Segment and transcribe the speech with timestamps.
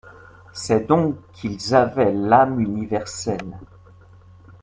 [0.51, 3.59] C'est donc qu'ils avaient l'âme universelle.